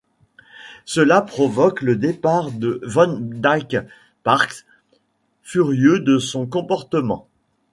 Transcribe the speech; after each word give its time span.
Cela 0.85 1.21
provoque 1.21 1.83
le 1.83 1.95
départ 1.95 2.51
de 2.51 2.79
Van 2.83 3.19
Dyke 3.19 3.77
Parks, 4.23 4.65
furieux 5.43 5.99
de 5.99 6.17
son 6.17 6.47
comportement. 6.47 7.27